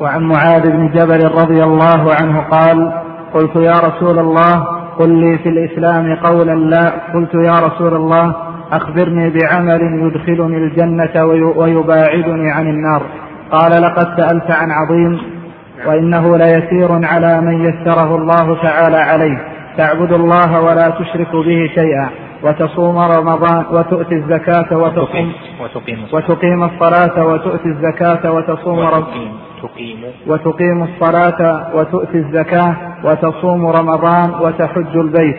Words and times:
وعن 0.00 0.22
معاذ 0.22 0.70
بن 0.70 0.88
جبل 0.88 1.24
رضي 1.24 1.64
الله 1.64 2.14
عنه 2.20 2.40
قال 2.40 2.92
قلت 3.34 3.56
يا 3.56 3.72
رسول 3.72 4.18
الله 4.18 4.66
قل 4.98 5.10
لي 5.10 5.38
في 5.38 5.48
الإسلام 5.48 6.16
قولا 6.16 6.54
لا. 6.54 6.92
قلت 7.14 7.34
يا 7.34 7.66
رسول 7.66 7.94
الله 7.94 8.34
أخبرني 8.72 9.30
بعمل 9.30 9.80
يدخلني 10.06 10.56
الجنة 10.56 11.24
ويباعدني 11.56 12.50
عن 12.50 12.66
النار. 12.66 13.02
قال 13.52 13.82
لقد 13.82 14.06
سألت 14.16 14.50
عن 14.50 14.70
عظيم 14.70 15.18
وإنه 15.86 16.36
ليسير 16.36 17.04
على 17.04 17.40
من 17.40 17.64
يسره 17.64 18.16
الله 18.16 18.62
تعالى 18.62 18.96
عليه. 18.96 19.38
تعبد 19.78 20.12
الله 20.12 20.60
ولا 20.60 20.90
تشرك 20.90 21.32
به 21.32 21.70
شيئا. 21.74 22.08
وتصوم 22.44 22.98
رمضان 22.98 23.64
وتؤتي 23.70 24.14
الزكاة 24.14 24.70
وتصوم 24.78 25.32
وتقيم, 25.62 25.98
وتقيم 26.12 26.62
الصلاة. 26.64 27.26
وتؤتي 27.26 27.68
الزكاة 27.68 28.32
وتصوم 28.32 28.78
رمضان 28.80 29.28
وتقيم 30.26 30.82
الصلاة 30.82 31.40
وتؤتي 31.76 32.18
الزكاة 32.18 32.76
وتصوم 33.04 33.66
رمضان 33.66 34.28
وتحج 34.40 34.96
البيت. 34.96 35.36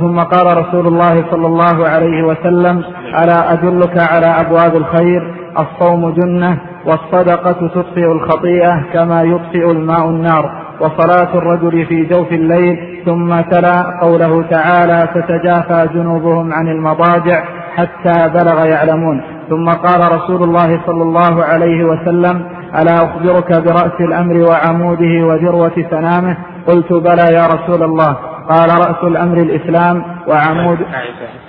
ثم 0.00 0.18
قال 0.20 0.46
رسول 0.62 0.86
الله 0.86 1.14
صلى 1.30 1.46
الله 1.46 1.88
عليه 1.88 2.22
وسلم 2.22 2.84
ألا 3.22 3.52
أدلك 3.52 3.98
على 3.98 4.26
أبواب 4.26 4.76
الخير؟ 4.76 5.34
الصوم 5.58 6.10
جنة 6.10 6.58
والصدقة 6.86 7.68
تطفئ 7.68 8.12
الخطيئة 8.12 8.82
كما 8.92 9.22
يطفئ 9.22 9.70
الماء 9.70 10.04
النار. 10.10 10.67
وصلاة 10.80 11.38
الرجل 11.38 11.86
في 11.86 12.04
جوف 12.04 12.32
الليل 12.32 13.02
ثم 13.06 13.40
تلا 13.40 13.98
قوله 14.00 14.42
تعالى 14.42 15.08
تتجافى 15.14 15.88
جنوبهم 15.94 16.52
عن 16.52 16.68
المضاجع 16.68 17.44
حتى 17.76 18.28
بلغ 18.28 18.64
يعلمون 18.64 19.22
ثم 19.48 19.68
قال 19.68 20.12
رسول 20.12 20.42
الله 20.42 20.80
صلى 20.86 21.02
الله 21.02 21.44
عليه 21.44 21.84
وسلم 21.84 22.44
ألا 22.80 22.96
أخبرك 22.96 23.62
برأس 23.64 24.00
الأمر 24.00 24.36
وعموده 24.50 25.26
وذروة 25.26 25.84
سنامه؟ 25.90 26.36
قلت 26.66 26.92
بلى 26.92 27.34
يا 27.34 27.46
رسول 27.46 27.82
الله 27.82 28.16
قال 28.48 28.70
رأس 28.70 29.02
الأمر 29.02 29.36
الإسلام 29.36 30.02
وعمود 30.28 30.78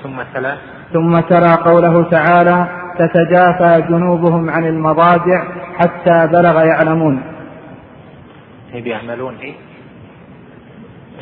ثم 0.03 0.17
تلا. 0.33 0.55
ثم 0.93 1.19
تلا 1.19 1.55
قوله 1.55 2.03
تعالى 2.03 2.67
تتجافى 2.99 3.81
جنوبهم 3.89 4.49
عن 4.49 4.65
المضاجع 4.65 5.43
حتى 5.79 6.27
بلغ 6.27 6.63
يعلمون 6.65 7.21
يعملون؟ 8.73 9.35
إيه؟ 9.41 9.53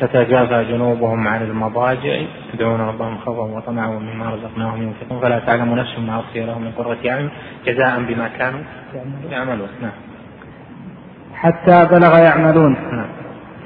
تتجافى 0.00 0.64
جنوبهم 0.64 1.28
عن 1.28 1.42
المضاجع 1.42 2.20
يدعون 2.54 2.80
ربهم 2.80 3.18
خوفا 3.18 3.56
وطمعا 3.56 3.86
ومما 3.86 4.30
رزقناهم 4.30 4.82
ينفقون 4.82 5.20
فلا 5.20 5.38
تعلم 5.38 5.74
نفس 5.74 5.98
ما 5.98 6.20
أخفي 6.20 6.46
لهم 6.46 6.62
من 6.62 6.72
قرة 6.78 6.96
أعين 7.06 7.28
جزاء 7.66 8.02
بما 8.08 8.28
كانوا 8.28 8.60
يعملون. 9.30 9.68
نعم. 9.82 9.90
حتى 11.34 11.86
بلغ 11.90 12.18
يعملون. 12.18 12.76
نعم. 12.92 13.06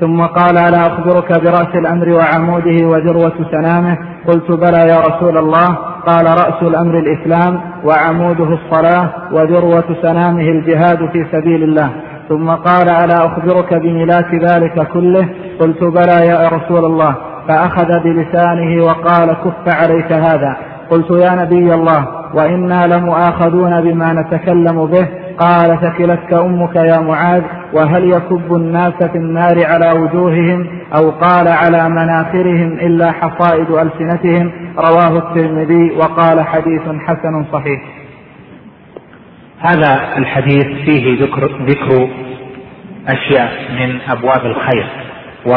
ثم 0.01 0.23
قال 0.23 0.59
ألا 0.59 0.87
أخبرك 0.87 1.33
برأس 1.33 1.75
الأمر 1.75 2.09
وعموده 2.09 2.87
وذروة 2.87 3.51
سنامه؟ 3.51 3.99
قلت 4.27 4.51
بلى 4.51 4.89
يا 4.89 5.01
رسول 5.01 5.39
الله. 5.39 5.75
قال 6.07 6.27
رأس 6.27 6.63
الأمر 6.63 6.99
الإسلام 6.99 7.61
وعموده 7.85 8.59
الصلاة 8.59 9.11
وذروة 9.33 9.97
سنامه 10.03 10.43
الجهاد 10.43 11.11
في 11.13 11.27
سبيل 11.33 11.63
الله. 11.63 11.91
ثم 12.33 12.51
قال 12.51 12.89
ألا 12.89 13.27
أخبرك 13.27 13.75
بملاك 13.75 14.35
ذلك 14.35 14.89
كله؟ 14.89 15.29
قلت 15.61 15.85
بلى 15.85 16.27
يا 16.27 16.49
رسول 16.49 16.85
الله. 16.85 17.17
فأخذ 17.49 18.01
بلسانه 18.05 18.85
وقال 18.85 19.33
كف 19.33 19.75
عليك 19.75 20.13
هذا. 20.13 20.57
قلت 20.91 21.11
يا 21.11 21.35
نبي 21.35 21.75
الله 21.75 22.09
وإنا 22.35 22.87
لمؤاخذون 22.87 23.81
بما 23.81 24.13
نتكلم 24.13 24.87
به. 24.87 25.09
قال 25.39 25.79
ثكلتك 25.81 26.33
أمك 26.33 26.77
يا 26.77 27.01
معاذ 27.01 27.43
وهل 27.73 28.05
يكب 28.11 28.55
الناس 28.55 29.03
في 29.13 29.19
النار 29.19 29.67
على 29.67 30.01
وجوههم؟ 30.01 30.67
أو 30.97 31.11
قال 31.11 31.49
على 31.49 31.89
مناخرهم 31.89 32.73
إلا 32.73 33.13
حصائد 33.13 33.71
ألسنتهم؟ 33.71 34.53
رواه 34.79 35.19
الترمذي 35.19 35.91
وقال 35.91 36.41
حديث 36.47 36.83
حسن 37.07 37.45
صحيح. 37.53 37.83
هذا 39.59 40.19
الحديث 40.19 40.67
فيه 40.85 41.25
ذكر 41.25 41.51
ذكر 41.67 42.09
أشياء 43.09 43.73
من 43.73 44.01
أبواب 44.09 44.47
الخير. 44.47 44.87
و 45.47 45.53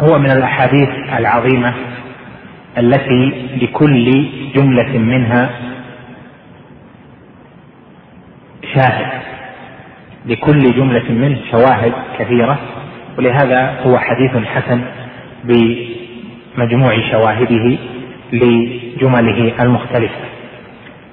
هو 0.00 0.18
من 0.18 0.30
الأحاديث 0.30 0.88
العظيمة 1.18 1.74
التي 2.78 3.48
لكل 3.62 4.28
جملة 4.54 4.98
منها 4.98 5.50
شاهد. 8.74 9.22
لكل 10.26 10.60
جملة 10.60 11.12
منه 11.12 11.38
شواهد 11.50 11.92
كثيرة 12.18 12.58
ولهذا 13.18 13.80
هو 13.80 13.98
حديث 13.98 14.46
حسن 14.46 14.80
بمجموع 15.44 17.10
شواهده 17.10 17.78
لجمله 18.32 19.62
المختلفة. 19.62 20.31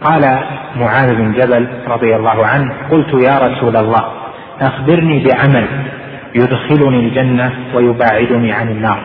قال 0.02 0.40
معاذ 0.76 1.16
بن 1.16 1.34
جبل 1.34 1.68
رضي 1.88 2.16
الله 2.16 2.46
عنه 2.46 2.74
قلت 2.92 3.14
يا 3.14 3.40
رسول 3.40 3.78
الله 3.78 4.06
أخبرني 4.62 5.24
بعمل 5.24 5.68
يدخلني 6.36 7.00
الجنة 7.00 7.54
ويباعدني 7.76 8.52
عن 8.52 8.70
النار. 8.70 9.04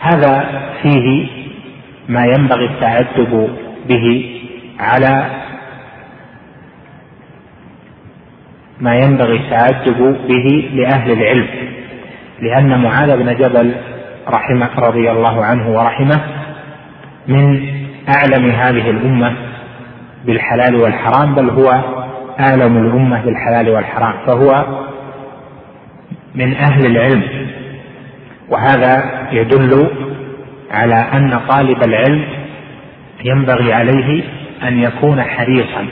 هذا 0.00 0.62
فيه 0.82 1.26
ما 2.08 2.26
ينبغي 2.26 2.64
التأدب 2.64 3.50
به 3.88 4.36
على 4.80 5.30
ما 8.80 8.94
ينبغي 8.96 9.36
التأدب 9.36 10.16
به 10.28 10.70
لأهل 10.74 11.12
العلم 11.12 11.48
لأن 12.40 12.82
معاذ 12.82 13.16
بن 13.16 13.34
جبل 13.34 13.74
رحمه 14.28 14.70
رضي 14.78 15.10
الله 15.10 15.44
عنه 15.44 15.68
ورحمه 15.68 16.20
من 17.28 17.76
أعلم 18.08 18.50
هذه 18.50 18.90
الأمة 18.90 19.36
بالحلال 20.24 20.76
والحرام 20.76 21.34
بل 21.34 21.50
هو 21.50 21.80
أعلم 22.40 22.76
الأمة 22.76 23.20
بالحلال 23.24 23.68
والحرام. 23.70 24.14
فهو 24.26 24.66
من 26.34 26.54
أهل 26.54 26.86
العلم. 26.86 27.22
وهذا 28.48 29.04
يدل 29.32 29.90
على 30.70 30.94
أن 30.94 31.40
طالب 31.48 31.84
العلم 31.84 32.24
ينبغي 33.24 33.72
عليه 33.72 34.22
أن 34.62 34.78
يكون 34.78 35.22
حريصا 35.22 35.86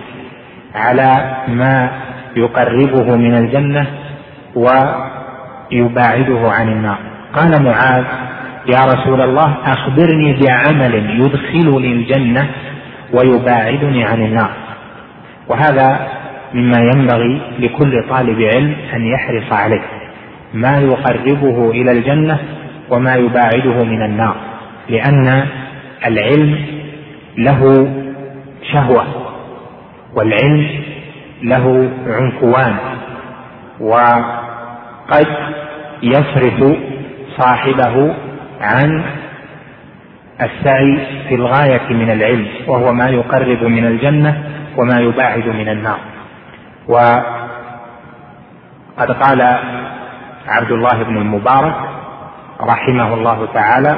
على 0.74 1.36
ما 1.48 1.90
يقربه 2.36 3.16
من 3.16 3.34
الجنة 3.34 3.86
ويباعده 4.54 6.50
عن 6.50 6.68
النار. 6.68 6.98
قال 7.32 7.62
معاذ 7.62 8.04
يا 8.66 8.84
رسول 8.84 9.20
الله 9.20 9.56
أخبرني 9.64 10.40
بعمل 10.40 11.20
يدخلني 11.20 11.92
الجنة 11.92 12.50
ويباعدني 13.12 14.04
عن 14.04 14.22
النار. 14.22 14.50
وهذا 15.48 16.08
مما 16.54 16.78
ينبغي 16.94 17.40
لكل 17.58 18.08
طالب 18.08 18.40
علم 18.40 18.76
أن 18.94 19.06
يحرص 19.06 19.52
عليه. 19.52 19.82
ما 20.54 20.78
يقربه 20.78 21.70
إلى 21.70 21.92
الجنة 21.92 22.38
وما 22.90 23.14
يباعده 23.14 23.84
من 23.84 24.02
النار 24.02 24.36
لأن 24.88 25.46
العلم 26.06 26.58
له 27.38 27.88
شهوة 28.72 29.06
والعلم 30.16 30.68
له 31.42 31.90
عنفوان 32.06 32.76
وقد 33.80 35.26
يصرف 36.02 36.76
صاحبه 37.38 38.14
عن 38.60 39.04
السعي 40.42 40.98
في 41.28 41.34
الغاية 41.34 41.92
من 41.92 42.10
العلم 42.10 42.46
وهو 42.66 42.92
ما 42.92 43.08
يقرب 43.08 43.62
من 43.62 43.86
الجنة 43.86 44.44
وما 44.76 45.00
يباعد 45.00 45.48
من 45.48 45.68
النار. 45.68 45.98
وقد 46.88 47.24
قال 49.22 49.58
عبد 50.48 50.72
الله 50.72 51.02
بن 51.02 51.16
المبارك 51.16 51.74
رحمه 52.60 53.14
الله 53.14 53.48
تعالى 53.54 53.96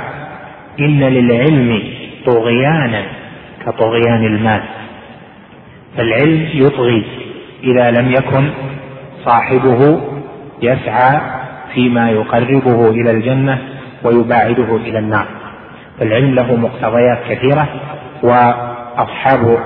إن 0.80 1.00
للعلم 1.00 1.82
طغيانا 2.26 3.02
كطغيان 3.66 4.24
المال. 4.24 4.62
فالعلم 5.96 6.48
يطغي 6.52 7.04
إذا 7.64 7.90
لم 7.90 8.10
يكن 8.10 8.50
صاحبه 9.24 10.00
يسعى 10.62 11.20
فيما 11.74 12.10
يقربه 12.10 12.90
إلى 12.90 13.10
الجنة 13.10 13.58
ويباعده 14.06 14.76
إلى 14.76 14.98
النار. 14.98 15.26
فالعلم 15.98 16.34
له 16.34 16.56
مقتضيات 16.56 17.18
كثيرة 17.28 17.68
وأصحاب 18.22 19.58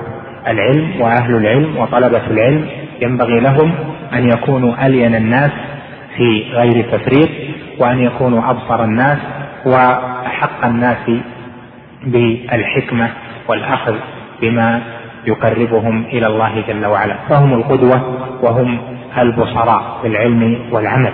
العلم 0.47 1.01
وأهل 1.01 1.35
العلم 1.35 1.77
وطلبة 1.77 2.21
العلم 2.27 2.65
ينبغي 3.01 3.39
لهم 3.39 3.71
أن 4.13 4.29
يكونوا 4.29 4.85
ألين 4.85 5.15
الناس 5.15 5.51
في 6.17 6.43
غير 6.53 6.85
تفريط 6.91 7.29
وأن 7.79 7.99
يكونوا 7.99 8.49
أبصر 8.49 8.83
الناس 8.83 9.17
وأحق 9.65 10.65
الناس 10.65 11.11
بالحكمة 12.05 13.09
والأخذ 13.47 13.95
بما 14.41 14.81
يقربهم 15.27 16.05
إلى 16.05 16.27
الله 16.27 16.63
جل 16.67 16.85
وعلا. 16.85 17.15
فهم 17.29 17.53
القدوة 17.53 18.17
وهم 18.43 18.77
البصراء 19.17 19.99
بالعلم 20.03 20.59
والعمل. 20.71 21.13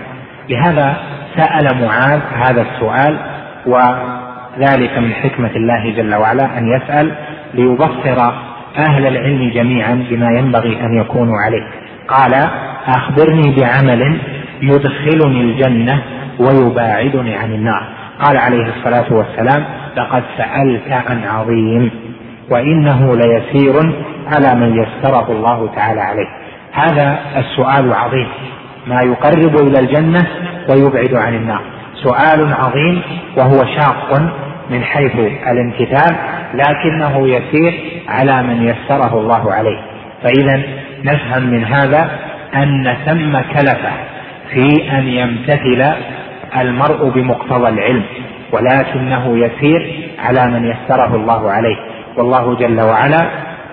لهذا 0.49 0.97
سأل 1.35 1.85
معاذ 1.85 2.21
هذا 2.33 2.61
السؤال 2.61 3.17
وذلك 3.65 4.97
من 4.97 5.13
حكمة 5.13 5.51
الله 5.55 5.89
جل 5.95 6.15
وعلا 6.15 6.57
أن 6.57 6.67
يسأل 6.67 7.11
ليبصر 7.53 8.31
أهل 8.77 9.07
العلم 9.07 9.49
جميعا 9.49 10.05
بما 10.09 10.27
ينبغي 10.39 10.81
أن 10.81 10.97
يكونوا 10.97 11.37
عليه. 11.45 11.67
قال 12.07 12.49
أخبرني 12.87 13.55
بعمل 13.55 14.21
يدخلني 14.61 15.41
الجنة 15.41 16.01
ويباعدني 16.39 17.35
عن 17.35 17.53
النار. 17.53 17.83
قال 18.19 18.37
عليه 18.37 18.65
الصلاة 18.65 19.13
والسلام 19.13 19.63
لقد 19.97 20.23
سألت 20.37 20.91
عن 21.09 21.23
عظيم 21.23 21.91
وإنه 22.51 23.15
ليسير 23.15 23.93
على 24.35 24.59
من 24.59 24.75
يسره 24.75 25.31
الله 25.31 25.69
تعالى 25.75 26.01
عليه. 26.01 26.27
هذا 26.71 27.19
السؤال 27.37 27.93
عظيم. 27.93 28.27
ما 28.87 29.01
يقرب 29.01 29.61
إلى 29.61 29.79
الجنة 29.79 30.27
ويبعد 30.69 31.13
عن 31.13 31.35
النار. 31.35 31.61
سؤال 32.03 32.53
عظيم 32.53 33.01
وهو 33.37 33.65
شاق 33.65 34.21
من 34.69 34.83
حيث 34.83 35.15
الامتثال 35.51 36.15
لكنه 36.53 37.27
يسير 37.27 38.01
على 38.07 38.43
من 38.43 38.63
يسره 38.63 39.19
الله 39.19 39.53
عليه. 39.53 39.79
فإذا 40.23 40.61
نفهم 41.03 41.43
من 41.43 41.65
هذا 41.65 42.09
أن 42.55 42.95
ثم 43.05 43.39
كلفه 43.39 43.93
في 44.53 44.91
أن 44.91 45.07
يمتثل 45.07 45.93
المرء 46.59 47.09
بمقتضى 47.09 47.69
العلم 47.69 48.03
ولكنه 48.51 49.37
يسير 49.37 50.09
على 50.19 50.47
من 50.51 50.65
يسره 50.65 51.15
الله 51.15 51.51
عليه. 51.51 51.77
والله 52.17 52.55
جل 52.55 52.81
وعلا 52.81 53.29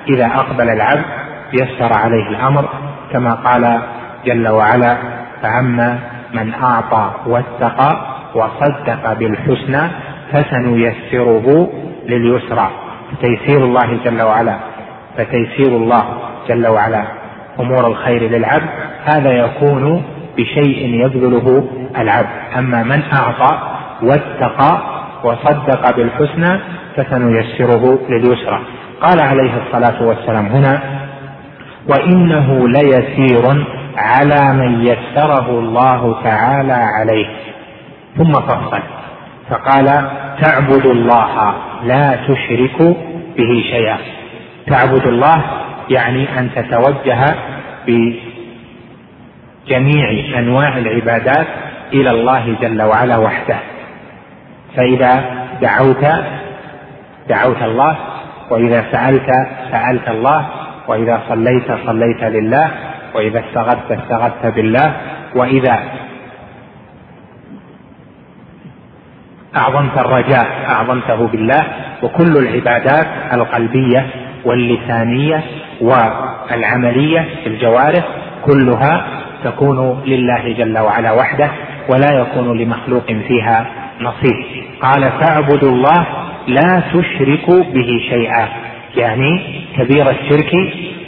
إذا 0.09 0.27
أقبل 0.27 0.69
العبد 0.71 1.05
يسر 1.53 1.93
عليه 1.99 2.29
الأمر 2.29 2.69
كما 3.13 3.35
قال 3.35 3.83
جل 4.27 4.49
وعلا 4.49 4.97
فأما 5.43 5.99
من 6.35 6.55
أعطى 6.55 7.11
واتقى 7.27 7.97
وصدق 8.35 9.13
بالحسنى 9.13 9.81
فسنيسره 10.33 11.69
لليسرى. 12.09 12.71
تيسير 13.23 13.65
الله 13.65 13.99
جل 14.05 14.23
وعلا 14.23 14.57
فتيسير 15.17 15.77
الله 15.77 16.05
جل 16.49 16.67
وعلا. 16.67 17.05
أمور 17.61 17.87
الخير 17.87 18.31
للعبد 18.31 18.69
هذا 19.05 19.31
يكون 19.33 20.03
بشيء 20.37 21.05
يبذله 21.05 21.69
العبد. 21.99 22.29
أما 22.59 22.83
من 22.83 23.03
أعطى 23.13 23.59
واتقى 24.03 24.79
وصدق 25.25 25.97
بالحسنى 25.97 26.61
فسنيسره 26.97 27.99
لليسرى. 28.09 28.61
قال 29.03 29.21
عليه 29.21 29.53
الصلاة 29.67 30.03
والسلام 30.03 30.47
هنا 30.47 30.81
وإنه 31.89 32.69
ليسير 32.69 33.67
على 33.97 34.53
من 34.53 34.87
يسره 34.87 35.51
الله 35.51 36.23
تعالى 36.25 36.73
عليه. 36.73 37.27
ثم 38.17 38.33
فصل. 38.33 38.81
فقال 39.51 40.11
تعبد 40.41 40.87
الله 40.87 41.55
لا 41.85 42.17
تشرك 42.29 42.83
به 43.37 43.65
شيئا. 43.71 43.99
تعبد 44.67 45.07
الله 45.07 45.43
يعني 45.91 46.39
أن 46.39 46.51
تتوجه 46.55 47.35
بجميع 49.67 50.39
أنواع 50.39 50.79
العبادات 50.79 51.47
إلى 51.93 52.11
الله 52.11 52.57
جل 52.61 52.83
وعلا 52.83 53.17
وحده. 53.17 53.57
فإذا 54.77 55.25
دعوت 55.63 56.07
دعوت 57.29 57.63
الله 57.63 57.97
وإذا 58.51 58.85
سألت 58.93 59.31
سألت 59.71 60.09
الله 60.09 60.47
وإذا 60.89 61.23
صليت 61.29 61.73
صليت 61.87 62.23
لله 62.23 62.71
وإذا 63.15 63.41
استغثت 63.41 63.93
استغثت 63.93 64.55
بالله. 64.55 64.97
وإذا 65.37 65.79
أعظمت 69.57 69.99
الرجاء 69.99 70.47
أعظمته 70.69 71.27
بالله. 71.27 71.65
وكل 72.03 72.37
العبادات 72.37 73.07
القلبية 73.33 74.07
واللسانية 74.45 75.43
والعملية 75.81 77.29
في 77.43 77.47
الجوارح 77.47 78.05
كلها 78.45 79.07
تكون 79.45 80.03
لله 80.07 80.53
جل 80.53 80.79
وعلا 80.79 81.13
وحده 81.13 81.51
ولا 81.89 82.13
يكون 82.13 82.59
لمخلوق 82.59 83.07
فيها 83.07 83.67
نصيب. 84.01 84.45
قال 84.81 85.03
فاعبدوا 85.21 85.71
الله 85.71 86.07
لا 86.47 86.83
تشركوا 86.93 87.63
به 87.63 88.01
شيئا. 88.11 88.49
يعني 88.97 89.43
كبير 89.77 90.11
الشرك 90.11 90.53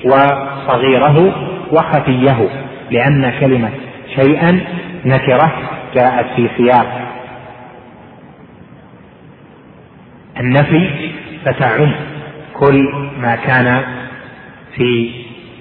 وصغيره 0.05 1.33
وخفيه 1.73 2.49
لأن 2.91 3.33
كلمة 3.41 3.71
شيئا 4.15 4.61
نكرة 5.05 5.53
جاءت 5.95 6.27
في 6.37 6.49
سياق 6.57 7.03
النفي 10.41 10.91
فتعم 11.45 11.93
كل 12.55 12.89
ما 13.19 13.37
كان 13.37 13.83
في 14.77 15.11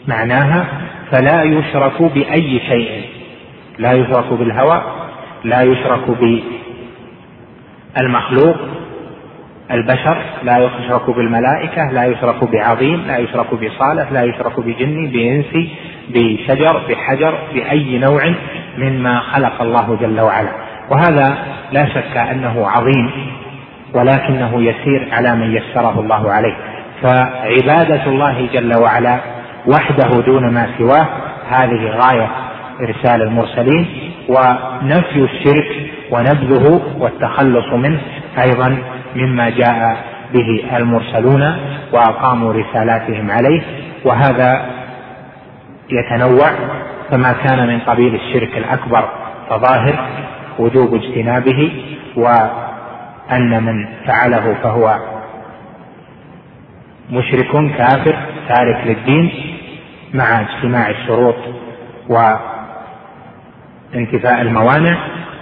معناها 0.07 0.66
فلا 1.12 1.44
يشرك 1.44 2.02
بأي 2.02 2.60
شيء. 2.69 3.06
لا 3.80 3.92
يشرك 3.94 4.34
بالهوى 4.34 4.81
لا 5.44 5.62
يشرك 5.62 6.10
بالمخلوق 7.98 8.56
البشر 9.72 10.18
لا 10.44 10.58
يشرك 10.58 11.10
بالملائكة 11.10 11.92
لا 11.92 12.06
يشرك 12.06 12.44
بعظيم 12.44 13.04
لا 13.08 13.18
يشرك 13.18 13.54
بصالح 13.54 14.12
لا 14.12 14.24
يشرك 14.24 14.60
بجني 14.60 15.08
بإنسي 15.08 15.69
بشجر 16.10 16.81
بحجر 16.90 17.38
بأي 17.54 17.98
نوع 17.98 18.34
مما 18.78 19.19
خلق 19.19 19.62
الله 19.62 19.98
جل 20.02 20.22
وعلا. 20.22 20.50
وهذا 20.92 21.38
لا 21.72 21.86
شك 21.86 22.18
أنه 22.18 22.68
عظيم 22.68 23.12
ولكنه 23.94 24.62
يسير 24.62 25.07
على 25.12 25.36
من 25.36 25.56
يسره 25.56 26.00
الله 26.00 26.31
عليه. 26.31 26.56
فعبادة 27.02 28.06
الله 28.06 28.48
جل 28.54 28.81
وعلا 28.81 29.19
وحده 29.68 30.22
دون 30.25 30.54
ما 30.54 30.68
سواه 30.78 31.07
هذه 31.50 31.90
غاية 31.90 32.30
إرسال 32.81 33.22
المرسلين. 33.22 33.88
ونفي 34.30 35.19
الشرك 35.19 35.72
ونبذه 36.12 36.81
والتخلص 37.00 37.74
منه 37.74 38.00
أيضا 38.42 38.78
مما 39.16 39.50
جاء 39.50 39.98
به 40.34 40.78
المرسلون 40.78 41.58
وأقاموا 41.94 42.54
رسالاتهم 42.54 43.31
عليه. 43.31 43.62
وهذا 44.06 44.66
يتنوع 45.89 46.51
فما 47.12 47.34
كان 47.34 47.68
من 47.68 47.80
قبيل 47.80 48.15
الشرك 48.15 48.58
الأكبر 48.58 49.10
فظاهر 49.50 50.08
وجوب 50.60 50.96
اجتنابه 50.96 51.72
وأن 52.15 53.63
من 53.63 53.88
فعله 54.08 54.56
فهو 54.63 55.00
مشرك 57.12 57.51
كافر 57.77 58.15
تارك 58.50 58.88
للدين 58.88 59.32
مع 60.13 60.42
اجتماع 60.42 60.89
الشروط 60.89 61.36
وانتفاء 63.94 64.42
الموانع. 64.42 64.98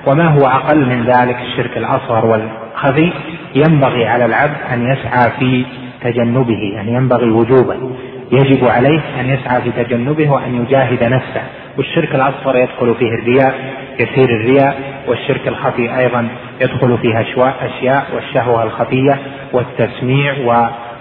وما 0.07 0.27
هو 0.27 0.47
أقل 0.47 0.85
من 0.85 1.03
ذلك 1.05 1.37
الشرك 1.41 1.77
الأصغر 1.77 2.25
والخفي 2.25 3.13
ينبغي 3.55 4.07
على 4.07 4.25
العبد 4.25 4.57
أن 4.73 4.91
يسعى 4.91 5.31
في 5.39 5.65
تجنبه 6.01 6.59
يعني 6.73 6.93
ينبغي 6.93 7.29
وجوبا 7.29 7.77
يجب 8.33 8.67
عليه 8.67 8.99
أن 9.19 9.29
يسعى 9.29 9.61
في 9.61 9.83
تجنبه 9.83 10.29
وأن 10.29 10.63
يجاهد 10.63 11.03
نفسه. 11.03 11.41
والشرك 11.77 12.15
الاصغر 12.15 12.57
يدخل 12.57 12.95
فيه 12.95 13.13
الرياء 13.13 13.55
يسير 13.99 14.29
الرياء. 14.29 14.93
والشرك 15.07 15.47
الخفي 15.47 15.97
أيضا 15.97 16.27
يدخل 16.61 16.97
فيه 16.97 17.21
أشياء 17.61 18.05
والشهوة 18.15 18.63
الخفية 18.63 19.19
والتسميع 19.53 20.33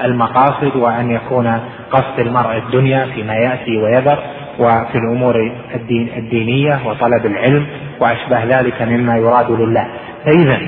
والمقاصد 0.00 0.76
وأن 0.76 1.10
يكون 1.10 1.60
قصد 1.90 2.18
المرء 2.18 2.56
الدنيا 2.56 3.06
فيما 3.14 3.34
يأتي 3.34 3.78
ويذر 3.78 4.18
وفي 4.58 4.98
الأمور 4.98 5.52
الدين 5.74 6.08
الدينية 6.16 6.80
وطلب 6.86 7.26
العلم 7.26 7.66
وأشبه 8.00 8.44
ذلك 8.44 8.82
مما 8.82 9.16
يراد 9.16 9.50
لله. 9.50 9.86
فاذا 10.24 10.60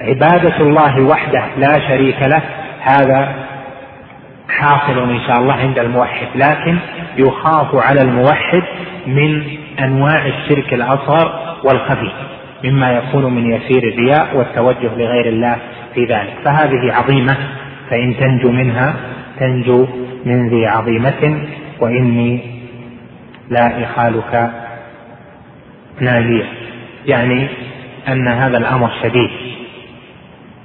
عبادة 0.00 0.60
الله 0.60 1.02
وحده 1.02 1.42
لا 1.56 1.88
شريك 1.88 2.22
له 2.22 2.42
هذا 2.80 3.45
حاصل 4.48 5.10
إن 5.10 5.20
شاء 5.26 5.38
الله 5.40 5.54
عند 5.54 5.78
الموحد 5.78 6.26
لكن 6.34 6.78
يخاف 7.18 7.74
على 7.74 8.00
الموحد 8.00 8.62
من 9.06 9.42
أنواع 9.80 10.26
الشرك 10.26 10.74
الأصغر 10.74 11.56
والخفي 11.64 12.10
مما 12.64 12.92
يكون 12.92 13.34
من 13.34 13.52
يسير 13.52 13.82
الرياء 13.82 14.36
والتوجه 14.36 14.94
لغير 14.96 15.28
الله 15.28 15.56
في 15.94 16.04
ذلك. 16.04 16.34
فهذه 16.44 16.92
عظيمة 16.92 17.36
فإن 17.90 18.16
تنجو 18.16 18.50
منها 18.50 18.94
تنجو 19.40 19.86
من 20.24 20.48
ذي 20.48 20.66
عظيمة 20.66 21.48
وإني 21.80 22.40
لا 23.50 23.84
إخالك 23.84 24.50
ناجية. 26.00 26.44
يعني 27.06 27.48
أن 28.08 28.28
هذا 28.28 28.58
الأمر 28.58 28.90
شديد 29.02 29.30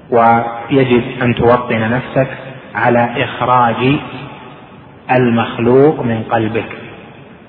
ويجب 0.09 1.03
أن 1.21 1.35
توطن 1.35 1.91
نفسك 1.91 2.27
على 2.75 3.23
إخراج 3.23 3.95
المخلوق 5.11 6.01
من 6.01 6.23
قلبك 6.23 6.77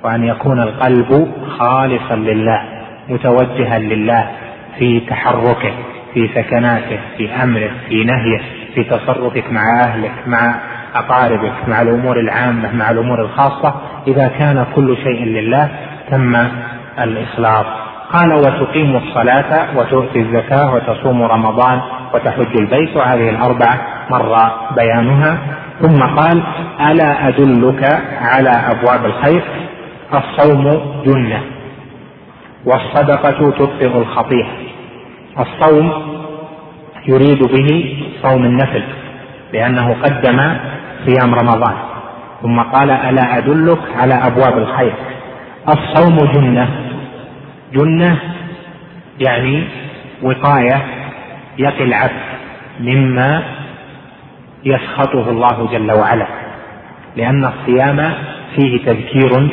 وأن 0.04 0.24
يكون 0.24 0.60
القلب 0.60 1.32
خالصا 1.58 2.14
لله 2.14 2.62
متوجها 3.08 3.78
لله 3.78 4.30
في 4.78 5.00
تحركه 5.00 5.72
في 6.14 6.28
سكناته 6.34 6.98
في 7.16 7.30
أمره 7.42 7.70
في 7.88 8.04
نهيه 8.04 8.40
في 8.74 8.84
تصرفك 8.84 9.52
مع 9.52 9.80
أهلك 9.84 10.12
مع 10.26 10.54
أقاربك 10.94 11.52
مع 11.68 11.82
الأمور 11.82 12.20
العامة 12.20 12.72
مع 12.76 12.90
الأمور 12.90 13.20
الخاصة. 13.20 13.74
إذا 14.06 14.28
كان 14.38 14.66
كل 14.74 14.96
شيء 14.96 15.24
لله 15.24 15.68
تم 16.10 16.36
الإخلاص. 17.00 17.66
قال 18.12 18.32
وتقيم 18.32 18.96
الصلاة 18.96 19.78
وتؤتي 19.78 20.18
الزكاة 20.20 20.74
وتصوم 20.74 21.22
رمضان. 21.22 21.80
وتحج 22.14 22.60
البيت 22.60 22.96
وهذه 22.96 23.30
الأربعة 23.30 23.80
مر 24.10 24.36
بيانها. 24.76 25.38
ثم 25.80 26.02
قال 26.02 26.42
ألا 26.90 27.28
أدلك 27.28 27.84
على 28.20 28.50
أبواب 28.50 29.06
الخير؟ 29.06 29.42
الصوم 30.14 30.64
جنة 31.06 31.42
والصدقة 32.64 33.50
تطفئ 33.50 33.98
الخطيئة. 33.98 34.52
الصوم 35.38 35.92
يريد 37.08 37.42
به 37.42 37.96
صوم 38.22 38.44
النفل 38.44 38.82
لأنه 39.52 39.96
قدم 40.02 40.56
صيام 41.06 41.34
رمضان. 41.34 41.74
ثم 42.42 42.60
قال 42.60 42.90
ألا 42.90 43.38
أدلك 43.38 43.78
على 43.96 44.14
أبواب 44.14 44.58
الخير؟ 44.58 44.94
الصوم 45.68 46.16
جنة. 46.16 46.68
جنة 47.72 48.18
يعني 49.20 49.64
وقاية 50.22 51.01
يقي 51.58 51.84
العبد 51.84 52.22
مما 52.80 53.42
يسخطه 54.64 55.30
الله 55.30 55.68
جل 55.72 55.92
وعلا 55.92 56.26
لأن 57.16 57.44
الصيام 57.44 58.14
فيه 58.56 58.84
تذكير 58.84 59.50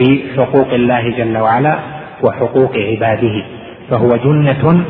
بحقوق 0.00 0.72
الله 0.72 1.10
جل 1.10 1.38
وعلا 1.38 1.78
وحقوق 2.22 2.76
عباده 2.76 3.44
فهو 3.90 4.08
جنة 4.08 4.84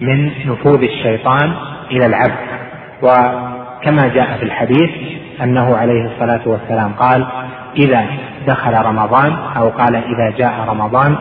من 0.00 0.30
نفوذ 0.46 0.82
الشيطان 0.82 1.52
إلى 1.90 2.06
العبد. 2.06 2.52
وكما 3.02 4.08
جاء 4.08 4.36
في 4.38 4.42
الحديث 4.42 4.90
أنه 5.42 5.76
عليه 5.76 6.06
الصلاة 6.06 6.40
والسلام 6.46 6.92
قال 6.92 7.26
إذا 7.76 8.06
دخل 8.46 8.74
رمضان 8.74 9.36
أو 9.56 9.68
قال 9.68 9.96
إذا 9.96 10.36
جاء 10.38 10.64
رمضان 10.68 11.16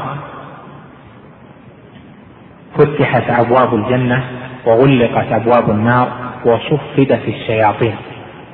فتحت 2.77 3.29
أبواب 3.29 3.75
الجنة 3.75 4.24
وغلقت 4.65 5.32
أبواب 5.32 5.70
النار 5.70 6.08
وصفدت 6.46 7.22
الشياطين. 7.27 7.96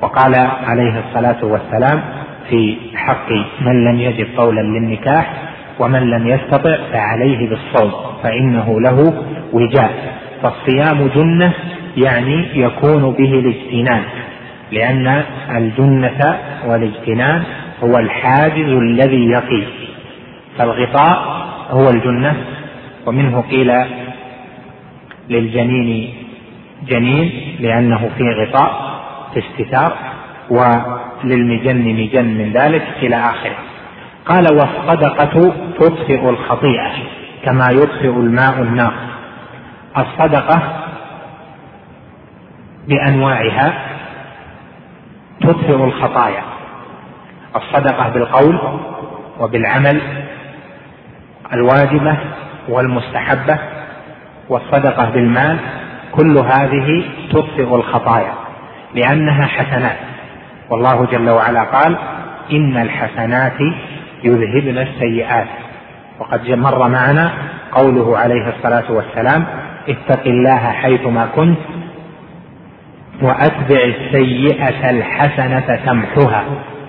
وقال 0.02 0.34
عليه 0.66 1.02
الصلاة 1.08 1.44
والسلام 1.44 2.02
في 2.50 2.76
حق 2.94 3.30
من 3.60 3.84
لم 3.84 4.00
يجد 4.00 4.26
قولا 4.36 4.60
للنكاح 4.60 5.32
ومن 5.78 6.10
لم 6.10 6.26
يستطع 6.26 6.76
فعليه 6.92 7.48
بالصوم 7.48 7.92
فإنه 8.22 8.80
له 8.80 9.24
وجاء. 9.52 9.90
فالصيام 10.42 11.10
جنة 11.14 11.52
يعني 11.96 12.46
يكون 12.54 13.12
به 13.12 13.32
الاجتنان 13.38 14.02
لأن 14.72 15.22
الجنة 15.56 16.38
والاجتنان 16.66 17.42
هو 17.84 17.98
الحاجز 17.98 18.68
الذي 18.68 19.28
يقي 19.30 19.62
فالغطاء 20.58 21.46
هو 21.70 21.90
الجنة. 21.90 22.36
ومنه 23.06 23.40
قيل 23.50 23.72
للجنين 25.28 26.14
جنين 26.88 27.56
لأنه 27.60 28.10
في 28.18 28.24
غطاء 28.30 29.00
في 29.34 29.40
استتار 29.40 29.96
وللمجن 30.50 31.94
مجن 31.94 32.24
من 32.24 32.52
ذلك 32.52 32.86
إلى 33.02 33.16
آخره. 33.16 33.56
قال 34.26 34.46
والصدقة 34.52 35.52
تطفئ 35.80 36.28
الخطيئة 36.28 36.92
كما 37.44 37.70
يطفئ 37.70 38.08
الماء 38.08 38.62
النار 38.62 38.92
الصدقة 39.98 40.62
بأنواعها 42.88 43.72
تطفئ 45.40 45.84
الخطايا. 45.84 46.42
الصدقة 47.56 48.08
بالقول 48.08 48.58
وبالعمل 49.40 50.00
الواجبة 51.52 52.16
والمستحبة 52.68 53.58
والصدقة 54.48 55.10
بالمال 55.10 55.58
كل 56.12 56.38
هذه 56.38 57.04
تطفئ 57.32 57.74
الخطايا 57.74 58.32
لأنها 58.94 59.46
حسنات. 59.46 59.96
والله 60.70 61.06
جل 61.06 61.30
وعلا 61.30 61.62
قال 61.62 61.96
إن 62.52 62.76
الحسنات 62.76 63.60
يذهبن 64.24 64.78
السيئات. 64.78 65.46
وقد 66.18 66.50
مر 66.50 66.88
معنا 66.88 67.32
قوله 67.72 68.18
عليه 68.18 68.48
الصلاة 68.48 68.92
والسلام 68.92 69.44
اتق 69.88 70.26
الله 70.26 70.58
حيثما 70.58 71.28
كنت 71.36 71.58
وأتبع 73.22 73.84
السيئة 73.84 74.90
الحسنة 74.90 75.76
تمحها 75.86 76.44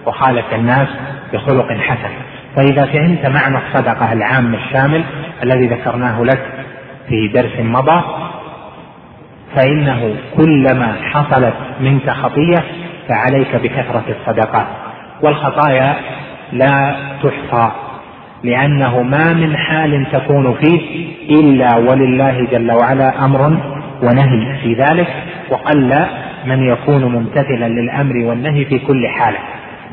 وخالف 0.06 0.54
الناس 0.54 0.88
بخلق 1.34 1.72
حسن. 1.72 2.14
فإذا 2.56 2.86
فهمت 2.86 3.26
معنى 3.26 3.58
الصدقة 3.58 4.14
العام 4.14 4.54
الشامل 4.54 5.04
الذي 5.44 5.68
ذكرناه 5.68 6.24
لك 6.24 6.59
في 7.10 7.28
درس 7.28 7.60
مضى 7.60 8.02
فإنه 9.56 10.16
كلما 10.38 10.96
حصلت 11.12 11.54
منك 11.82 12.10
خطية 12.10 12.64
فعليك 13.08 13.56
بكثرة 13.56 14.04
الصدقات. 14.10 14.68
والخطايا 15.22 15.96
لا 16.52 16.96
تحصى 17.24 17.72
لأنه 18.44 19.02
ما 19.02 19.34
من 19.34 19.58
حال 19.58 20.06
تكون 20.12 20.54
فيه 20.54 21.08
إلا 21.30 21.78
ولله 21.78 22.48
جل 22.52 22.72
وعلا 22.72 23.26
أمر 23.26 23.58
ونهي 24.04 24.58
في 24.64 24.74
ذلك 24.74 25.08
وقل 25.50 26.06
من 26.46 26.64
يكون 26.64 27.06
ممتثلا 27.06 27.70
للأمر 27.70 28.16
والنهي 28.26 28.66
في 28.66 28.80
كل 28.80 29.08
حالة 29.08 29.38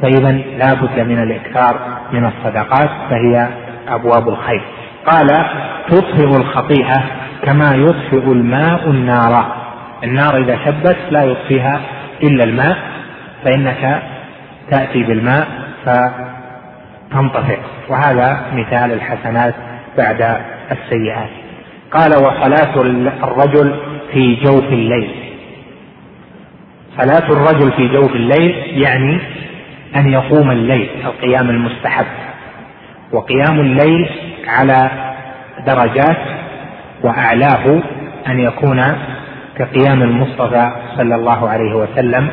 فإذا 0.03 0.33
لا 0.33 0.75
بد 0.75 1.01
من 1.01 1.23
الإكثار 1.23 1.81
من 2.13 2.25
الصدقات 2.25 2.91
فهي 3.11 3.49
أبواب 3.89 4.29
الخير. 4.29 4.63
قال 5.07 5.45
تطفئ 5.89 6.37
الخطيئة 6.37 7.03
كما 7.43 7.75
يطفئ 7.75 8.33
الماء 8.33 8.91
النار. 8.91 9.57
النار 10.05 10.37
إذا 10.37 10.59
شبت 10.65 10.97
لا 11.11 11.25
يطفيها 11.25 11.81
إلا 12.23 12.45
الماء 12.45 12.77
فإنك 13.45 14.03
تأتي 14.71 15.03
بالماء 15.03 15.49
فتنطفئ. 15.85 17.59
وهذا 17.89 18.43
مثال 18.53 18.93
الحسنات 18.93 19.55
بعد 19.99 20.41
السيئات. 20.73 21.31
قال 21.91 22.11
وصلاة 22.11 22.81
الرجل 23.25 23.75
في 24.13 24.35
جوف 24.35 24.65
الليل. 24.65 25.11
صلاة 26.99 27.33
الرجل 27.33 27.73
في 27.73 27.89
جوف 27.89 28.13
الليل 28.17 28.83
يعني 28.83 29.19
أن 29.97 30.13
يقوم 30.13 30.51
الليل 30.51 30.89
القيام 31.05 31.51
المستحب. 31.51 32.07
وقيام 33.13 33.61
الليل 33.61 34.09
على 34.49 34.91
درجات 35.67 36.17
وأعلاه 37.03 37.83
أن 38.29 38.41
يكون 38.41 38.83
كقيام 39.59 40.03
المصطفى 40.03 40.71
صلى 40.97 41.15
الله 41.15 41.49
عليه 41.49 41.75
وسلم 41.75 42.29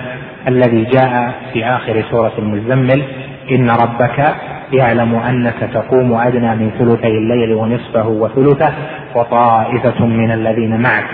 الذي 0.48 0.84
جاء 0.84 1.34
في 1.54 1.66
آخر 1.66 2.04
سورة 2.12 2.34
المزمل 2.38 3.04
إن 3.52 3.70
ربك 3.70 4.36
يعلم 4.74 5.16
أنك 5.16 5.70
تقوم 5.74 6.13
أدنى 6.13 6.56
من 6.56 6.72
ثلثي 6.80 7.08
الليل 7.08 7.54
ونصفه 7.54 8.08
وثلثه 8.08 8.74
وطائفة 9.16 10.06
من 10.06 10.32
الذين 10.32 10.82
معك. 10.82 11.06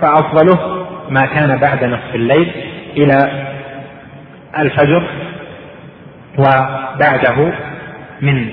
فأفضله 0.00 0.86
ما 1.10 1.26
كان 1.26 1.56
بعد 1.56 1.84
نصف 1.84 2.14
الليل 2.14 2.52
إلى 2.96 3.46
الفجر 4.58 5.02
وبعده 6.38 7.52
من 8.20 8.48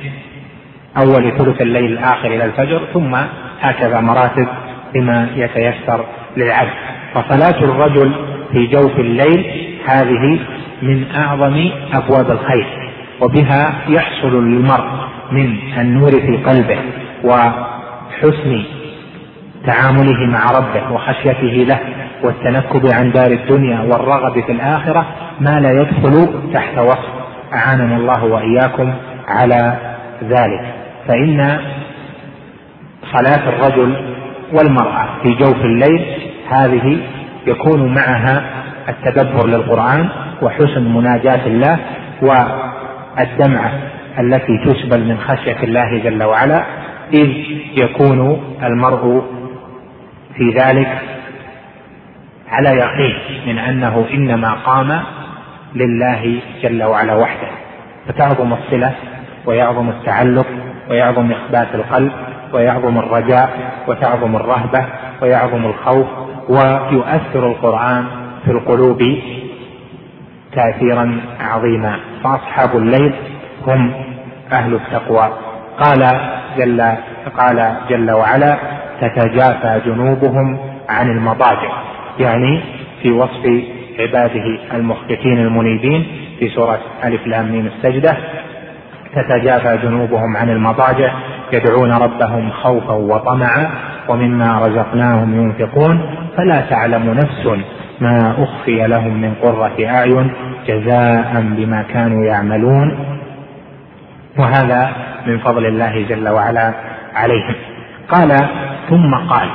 أول 0.97 1.37
ثلث 1.37 1.61
الليل 1.61 1.91
الآخر 1.91 2.27
إلى 2.27 2.45
الفجر 2.45 2.81
ثم 2.93 3.15
هكذا 3.61 3.99
مراتب 4.01 4.47
بما 4.93 5.29
يتيسر 5.35 6.05
للعبد. 6.37 6.73
فصلاة 7.13 7.63
الرجل 7.63 8.11
في 8.51 8.67
جوف 8.67 8.99
الليل 8.99 9.45
هذه 9.87 10.39
من 10.81 11.05
أعظم 11.15 11.69
أبواب 11.93 12.31
الخير 12.31 12.91
وبها 13.21 13.73
يحصل 13.89 14.45
للمرء 14.45 14.87
من 15.31 15.57
النور 15.77 16.11
في 16.11 16.37
قلبه 16.37 16.79
وحسن 17.23 18.63
تعامله 19.65 20.25
مع 20.25 20.51
ربه 20.51 20.93
وخشيته 20.93 21.65
له 21.67 21.79
والتنكب 22.23 22.87
عن 22.93 23.11
دار 23.11 23.31
الدنيا 23.31 23.81
والرغب 23.81 24.43
في 24.45 24.51
الآخرة 24.51 25.05
ما 25.39 25.59
لا 25.59 25.71
يدخل 25.71 26.27
تحت 26.53 26.77
وصف 26.77 27.09
أعاننا 27.53 27.97
الله 27.97 28.23
وإياكم 28.23 28.93
على 29.27 29.77
ذلك. 30.23 30.76
فإن 31.07 31.59
صلاة 33.13 33.49
الرجل 33.49 33.95
والمرأة 34.53 35.07
في 35.23 35.29
جوف 35.29 35.65
الليل 35.65 36.05
هذه 36.49 36.97
يكون 37.47 37.93
معها 37.93 38.43
التدبر 38.89 39.47
للقرآن 39.47 40.09
وحسن 40.41 40.93
مناجاة 40.93 41.47
الله 41.47 41.79
والدمعة 42.21 43.71
التي 44.19 44.57
تسبل 44.65 45.03
من 45.03 45.17
خشية 45.19 45.63
الله 45.63 45.97
جل 45.97 46.23
وعلا 46.23 46.65
إذ 47.13 47.29
يكون 47.77 48.43
المرء 48.63 49.23
في 50.35 50.49
ذلك 50.49 51.01
على 52.49 52.69
يقين 52.69 53.15
من 53.47 53.57
أنه 53.57 54.05
إنما 54.13 54.53
قام 54.53 55.01
لله 55.75 56.39
جل 56.63 56.83
وعلا 56.83 57.15
وحده. 57.15 57.47
فتعظم 58.07 58.53
الصلة 58.53 58.95
ويعظم 59.45 59.89
التعلق 59.89 60.47
ويعظم 60.89 61.32
إخبات 61.32 61.75
القلب 61.75 62.12
ويعظم 62.53 62.98
الرجاء 62.98 63.50
وتعظم 63.88 64.36
الرهبة 64.36 64.86
ويعظم 65.22 65.65
الخوف 65.65 66.08
ويؤثر 66.50 67.48
القرآن 67.48 68.06
في 68.46 68.51
القلوب 68.51 69.03
تأثيرا 70.56 71.22
عظيما. 71.39 72.00
فأصحاب 72.24 72.77
الليل 72.77 73.13
هم 73.67 73.91
أهل 74.51 74.74
التقوى. 74.74 75.29
قال 75.79 76.20
جل 76.58 76.82
قال 77.38 77.75
جل 77.89 78.12
وعلا 78.12 78.58
تتجافى 79.01 79.82
جنوبهم 79.86 80.60
عن 80.89 81.10
المضاجع. 81.10 81.82
يعني 82.20 82.62
في 83.01 83.12
وصف 83.12 83.63
عباده 84.00 84.60
المخبتين 84.74 85.39
المنيبين 85.39 86.08
في 86.39 86.50
سورة 86.50 86.79
ألف 87.03 87.27
لام 87.27 87.51
ميم 87.51 87.65
السجدة 87.65 88.17
تتجافى 89.21 89.77
جنوبهم 89.77 90.38
عن 90.38 90.50
المضاجع 90.50 91.13
يدعون 91.53 91.91
ربهم 91.91 92.50
خوفا 92.51 92.93
وطمعا 92.93 93.69
ومما 94.09 94.59
رزقناهم 94.59 95.41
ينفقون 95.41 96.01
فلا 96.38 96.62
تعلم 96.69 97.13
نفس 97.13 97.65
ما 98.01 98.36
أخفي 98.38 98.88
لهم 98.88 99.21
من 99.21 99.33
قرة 99.41 99.75
أعين 99.86 100.31
جزاء 100.67 101.45
بما 101.57 101.81
كانوا 101.93 102.25
يعملون. 102.25 103.00
وهذا 104.39 104.89
من 105.27 105.39
فضل 105.39 105.65
الله 105.65 106.05
جل 106.09 106.29
وعلا 106.29 106.74
عليهم. 107.15 107.55
قال 108.09 108.38
ثم 108.89 109.15
قال 109.29 109.50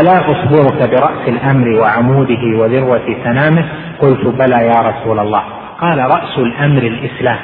ألا 0.00 0.20
أخبرك 0.20 0.90
برأس 0.90 1.28
الأمر 1.28 1.68
وعموده 1.80 2.58
وذروة 2.58 3.16
سنامه؟ 3.24 3.64
قلت 4.00 4.26
بلى 4.26 4.66
يا 4.66 4.80
رسول 4.80 5.18
الله. 5.18 5.42
قال 5.80 5.98
رأس 5.98 6.38
الأمر 6.38 6.82
الإسلام. 6.82 7.38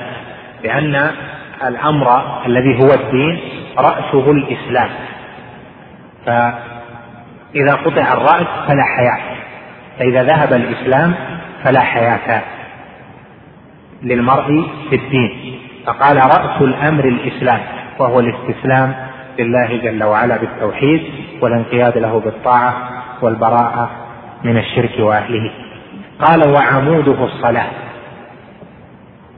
لأن 0.65 1.11
الأمر 1.69 2.23
الذي 2.47 2.83
هو 2.83 2.89
الدين 2.95 3.41
رأسه 3.79 4.31
الإسلام. 4.31 4.89
فإذا 6.27 7.75
قطع 7.75 8.13
الرأس 8.13 8.47
فلا 8.69 8.85
حياة 8.97 9.21
فإذا 9.99 10.23
ذهب 10.23 10.53
الإسلام 10.53 11.15
فلا 11.65 11.81
حياة 11.81 12.43
للمرء 14.03 14.67
في 14.91 14.97
الدين. 14.97 15.59
فقال 15.87 16.17
رأس 16.17 16.61
الأمر 16.63 17.05
الإسلام 17.05 17.61
وهو 17.99 18.21
الاستسلام 18.21 18.95
لله 19.39 19.77
جل 19.77 20.05
وعلا 20.05 20.37
بالتوحيد 20.37 21.03
والانقياد 21.41 21.99
له 21.99 22.21
بالطاعة 22.21 22.75
والبراءة 23.23 23.91
من 24.45 24.59
الشرك 24.59 24.93
وأهله. 24.99 25.51
قال 26.21 26.49
وعموده 26.55 27.25
الصلاة. 27.25 27.67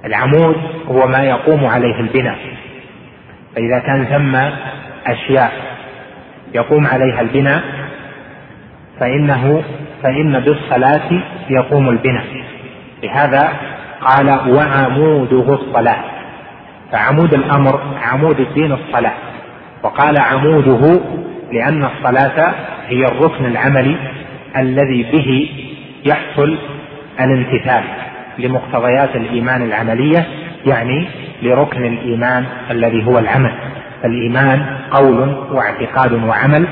العمود 0.04 0.56
هو 0.88 1.06
ما 1.06 1.22
يقوم 1.22 1.66
عليه 1.66 2.00
البناء. 2.00 2.38
فإذا 3.56 3.78
كان 3.78 4.04
ثم 4.04 4.36
أشياء 5.12 5.52
يقوم 6.54 6.86
عليها 6.86 7.20
البناء 7.20 7.62
فإنه 9.00 9.62
فإن 10.02 10.40
بالصلاة 10.40 11.22
يقوم 11.50 11.88
البناء. 11.88 12.26
لهذا 13.02 13.52
قال 14.00 14.28
وعموده 14.50 15.54
الصلاة. 15.54 16.04
فعمود 16.92 17.34
الأمر 17.34 17.80
عمود 18.02 18.40
الدين 18.40 18.72
الصلاة. 18.72 19.14
وقال 19.82 20.18
عموده 20.18 21.00
لأن 21.52 21.84
الصلاة 21.84 22.54
هي 22.88 23.04
الركن 23.04 23.44
العملي 23.44 23.96
الذي 24.56 25.02
به 25.02 25.50
يحصل 26.04 26.58
الامتثال 27.20 27.84
لمقتضيات 28.38 29.16
الإيمان 29.16 29.62
العملية 29.62 30.26
يعني 30.66 31.08
لركن 31.42 31.84
الإيمان 31.84 32.44
الذي 32.70 33.06
هو 33.06 33.18
العمل. 33.18 33.52
الإيمان 34.04 34.66
قول 34.90 35.36
واعتقاد 35.52 36.12
وعمل 36.12 36.66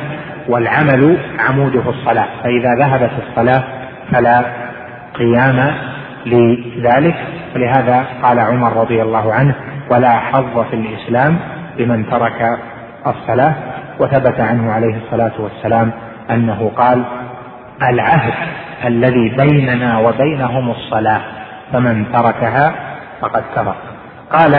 والعمل 0.48 1.18
عموده 1.38 1.90
الصلاة. 1.90 2.26
فإذا 2.42 2.74
ذهبت 2.74 3.10
الصلاة 3.28 3.62
فلا 4.12 4.44
قيام 5.14 5.74
لذلك. 6.26 7.14
ولهذا 7.54 8.06
قال 8.22 8.38
عمر 8.38 8.76
رضي 8.76 9.02
الله 9.02 9.32
عنه 9.32 9.54
ولا 9.90 10.18
حظ 10.18 10.58
في 10.70 10.76
الإسلام 10.76 11.36
لمن 11.78 12.10
ترك 12.10 12.58
الصلاة 13.06 13.54
وثبت 14.00 14.40
عنه 14.40 14.72
عليه 14.72 14.96
الصلاة 14.96 15.32
والسلام 15.38 15.90
أنه 16.30 16.72
قال 16.76 17.04
العهد 17.82 18.34
الذي 18.84 19.28
بيننا 19.28 19.98
وبينهم 19.98 20.70
الصلاة 20.70 21.20
فمن 21.74 22.12
تركها 22.12 22.74
فقد 23.20 23.42
كفر 23.56 23.74
قال 24.32 24.54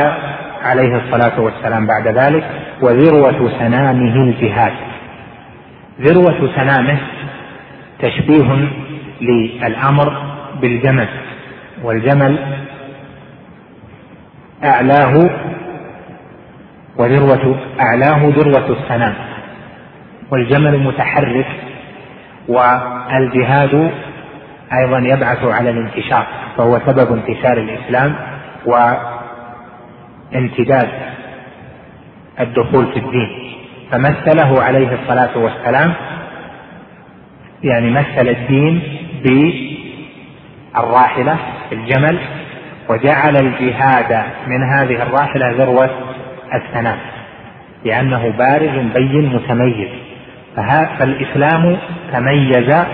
عليه 0.63 0.95
الصلاة 0.97 1.39
والسلام 1.41 1.88
بعد 1.88 2.08
ذلك 2.08 2.43
وذروة 2.82 3.51
سنامه 3.60 4.15
الجهاد. 4.15 4.73
ذروة 6.01 6.49
سنامه 6.56 6.97
تشبيه 7.99 8.69
للأمر 9.21 10.13
بالجمل 10.62 11.08
والجمل 11.84 12.39
أعلاه 14.63 15.30
وذروة 16.97 17.60
أعلاه 17.80 18.17
ذروة 18.30 18.78
السنام 18.82 19.13
والجمل 20.32 20.80
متحرك 20.80 21.47
والجهاد 22.47 23.91
أيضا 24.73 24.99
يبعث 24.99 25.43
على 25.43 25.69
الانتشار 25.69 26.28
فهو 26.58 26.80
سبب 26.86 27.13
انتشار 27.13 27.58
الإسلام 27.58 28.15
وامتداد 30.34 30.89
الدخول 32.39 32.86
في 32.93 32.99
الدين. 32.99 33.30
فمثله 33.91 34.63
عليه 34.63 34.89
الصلاة 35.01 35.38
والسلام 35.38 35.93
يعني 37.63 37.91
مثل 37.91 38.28
الدين 38.28 38.82
بالراحلة 40.73 41.38
الجمل 41.71 42.19
وجعل 42.89 43.36
الجهاد 43.36 44.23
من 44.47 44.63
هذه 44.63 45.04
الراحلة 45.04 45.51
ذروة 45.51 45.89
السنام 46.54 46.97
لأنه 47.86 48.30
بارز 48.30 48.80
بين 48.95 49.36
متميز. 49.36 49.89
فالإسلام 50.99 51.78
تميز 52.13 52.86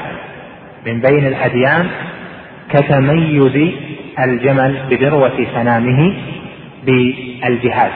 من 0.86 1.02
بين 1.02 1.26
الأديان 1.28 1.88
كتميز 2.70 3.72
الجمل 4.20 4.80
بذروة 4.90 5.48
سنامه 5.54 6.14
بالجهاد. 6.86 7.92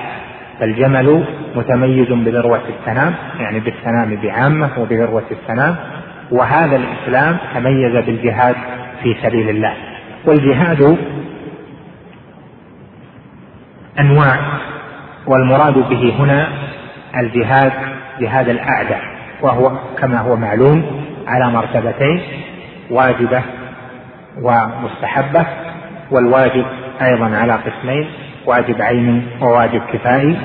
فالجمل 0.60 1.24
متميز 1.56 2.08
بذروة 2.10 2.62
السنام 2.80 3.14
يعني 3.40 3.60
بالسنام 3.60 4.16
بعامة 4.24 4.70
وبذروة 4.80 5.24
السنام. 5.32 5.76
وهذا 6.32 6.76
الإسلام 6.76 7.38
تميز 7.54 8.06
بالجهاد 8.06 8.56
في 9.04 9.16
سبيل 9.24 9.50
الله. 9.50 9.74
والجهاد 10.26 10.98
أنواع 14.00 14.38
والمراد 15.28 15.74
به 15.74 16.14
هنا 16.20 16.48
الجهاد 17.20 17.72
جهاد 18.20 18.50
الأعداء 18.50 19.02
وهو 19.42 19.72
كما 19.98 20.20
هو 20.20 20.36
معلوم 20.36 21.06
على 21.28 21.52
مرتبتين. 21.52 22.22
واجبة 22.90 23.42
ومستحبة 24.42 25.46
والواجب 26.12 26.66
أيضا 27.02 27.38
على 27.38 27.54
قسمين 27.54 28.08
واجب 28.46 28.82
عين 28.82 29.28
وواجب 29.42 29.82
كفائي 29.94 30.38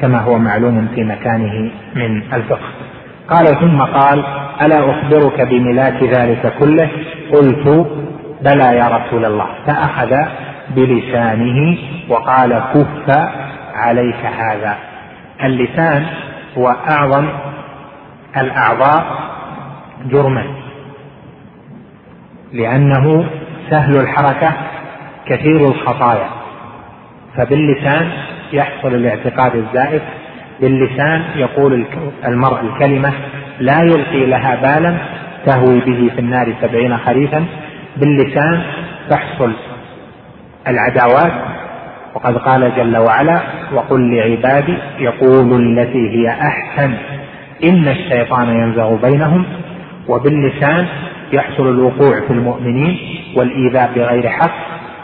كما 0.00 0.18
هو 0.18 0.38
معلوم 0.38 0.88
في 0.94 1.04
مكانه 1.04 1.70
من 1.94 2.22
الفقه. 2.32 2.68
قال 3.28 3.46
ثم 3.46 3.82
قال 3.82 4.24
ألا 4.62 4.90
أخبرك 4.90 5.40
بملاك 5.40 6.02
ذلك 6.02 6.52
كله؟ 6.58 6.90
قلت 7.32 7.86
بلى 8.42 8.76
يا 8.76 8.88
رسول 8.88 9.24
الله. 9.24 9.46
فأخذ 9.66 10.16
بلسانه 10.76 11.78
وقال 12.08 12.62
كف 12.74 13.16
عليك 13.74 14.26
هذا. 14.38 14.76
اللسان 15.44 16.06
هو 16.58 16.68
أعظم 16.90 17.28
الأعضاء 18.36 19.04
جرما 20.06 20.44
لأنه 22.52 23.24
سهل 23.70 23.96
الحركة 23.96 24.52
كثير 25.26 25.66
الخطايا. 25.66 26.28
فباللسان 27.36 28.10
يحصل 28.52 28.94
الاعتقاد 28.94 29.56
الزائف 29.56 30.02
باللسان 30.60 31.24
يقول 31.36 31.84
المرء 32.26 32.60
الكلمة 32.60 33.12
لا 33.60 33.82
يلقي 33.82 34.26
لها 34.26 34.54
بالا 34.62 34.94
تهوي 35.46 35.80
به 35.80 36.10
في 36.14 36.20
النار 36.20 36.54
سبعين 36.62 36.96
خريفا. 36.98 37.44
باللسان 37.96 38.62
تحصل 39.10 39.52
العداوات. 40.68 41.32
وقد 42.14 42.36
قال 42.36 42.72
جل 42.76 42.96
وعلا 42.96 43.40
وقل 43.74 44.16
لعبادي 44.16 44.74
يقولوا 44.98 45.58
التي 45.58 46.10
هي 46.10 46.28
أحسن 46.28 46.94
إن 47.64 47.88
الشيطان 47.88 48.48
ينزغ 48.48 48.94
بينهم. 48.94 49.44
وباللسان 50.08 50.86
يحصل 51.32 51.68
الوقوع 51.68 52.20
في 52.20 52.32
المؤمنين 52.32 52.98
والإيذاء 53.36 53.90
بغير 53.96 54.28
حق 54.28 54.54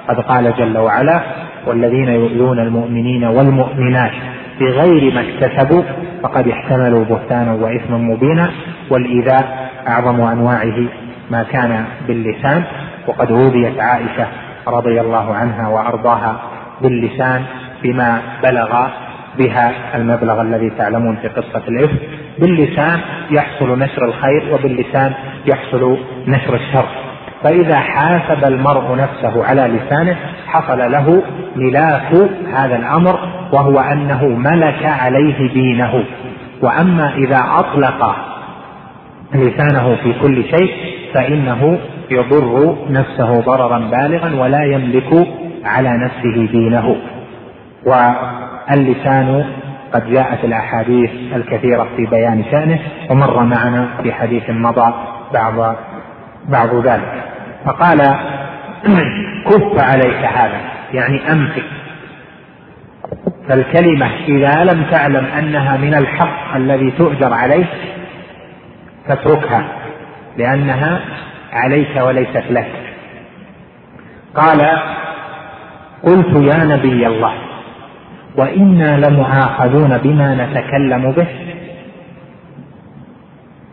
قد 0.09 0.21
قال 0.21 0.55
جل 0.59 0.79
وعلا 0.79 1.21
والذين 1.67 2.09
يؤذون 2.09 2.59
المؤمنين 2.59 3.25
والمؤمنات 3.25 4.13
بغير 4.61 5.15
ما 5.15 5.21
اكتسبوا 5.21 5.83
فقد 6.23 6.49
احتملوا 6.49 7.05
بهتانا 7.05 7.53
وإثما 7.53 7.97
مبينا 7.99 8.51
والإيذاء 8.91 9.71
أعظم 9.89 10.21
أنواعه 10.21 10.77
ما 11.31 11.43
كان 11.43 11.85
باللسان. 12.09 12.63
وقد 13.07 13.31
اوذيت 13.31 13.81
عائشة 13.81 14.27
رضي 14.69 15.01
الله 15.01 15.35
عنها 15.35 15.69
وأرضاها 15.69 16.37
باللسان 16.83 17.43
بما 17.83 18.23
بلغ 18.43 18.87
بها 19.39 19.73
المبلغ 19.95 20.41
الذي 20.41 20.71
تعلمون 20.71 21.17
في 21.17 21.29
قصة 21.29 21.63
الإفك. 21.69 22.09
باللسان 22.39 23.01
يحصل 23.31 23.79
نشر 23.79 24.05
الخير 24.05 24.55
وباللسان 24.55 25.13
يحصل 25.47 25.99
نشر 26.27 26.55
الشر. 26.55 26.87
فإذا 27.43 27.77
حاسب 27.77 28.45
المرء 28.45 28.97
نفسه 28.97 29.45
على 29.45 29.63
لسانه 29.63 30.17
حصل 30.47 30.79
له 30.93 31.23
ملاك 31.57 32.15
هذا 32.55 32.77
الأمر 32.77 33.19
وهو 33.53 33.81
أنه 33.81 34.25
ملك 34.25 34.85
عليه 34.85 35.53
دينه. 35.53 36.05
وأما 36.63 37.15
إذا 37.15 37.45
أطلق 37.59 38.17
لسانه 39.35 39.97
في 40.03 40.13
كل 40.23 40.45
شيء 40.45 40.73
فإنه 41.15 41.79
يضر 42.11 42.77
نفسه 42.91 43.41
ضررا 43.41 43.79
بالغا 43.79 44.43
ولا 44.43 44.65
يملك 44.65 45.27
على 45.65 45.91
نفسه 46.05 46.47
دينه. 46.53 46.97
واللسان 47.87 49.45
قد 49.95 50.11
جاءت 50.11 50.45
الأحاديث 50.45 51.11
الكثيرة 51.37 51.89
في 51.97 52.07
بيان 52.07 52.45
شأنه 52.51 52.79
ومر 53.11 53.45
معنا 53.45 53.89
في 54.03 54.13
حديث 54.13 54.51
مضى 54.51 54.95
بعض 55.33 55.77
بعض 56.49 56.87
ذلك. 56.87 57.25
فقال 57.65 57.99
كف 59.49 59.83
عليك 59.83 60.25
هذا 60.25 60.61
يعني 60.93 61.33
أمسك. 61.33 61.65
فالكلمة 63.49 64.11
إذا 64.29 64.65
لم 64.65 64.85
تعلم 64.91 65.27
أنها 65.39 65.77
من 65.77 65.95
الحق 65.95 66.57
الذي 66.57 66.91
تؤجر 66.91 67.33
عليه 67.33 67.65
فاتركها 69.09 69.65
لأنها 70.37 71.01
عليك 71.53 71.97
وليست 71.97 72.45
لك. 72.51 72.71
قال 74.37 74.79
قلت 76.03 76.43
يا 76.43 76.65
نبي 76.65 77.07
الله 77.07 77.35
وإنا 78.37 78.97
لمؤاخذون 78.97 79.99
بما 79.99 80.35
نتكلم 80.35 81.13
به. 81.13 81.27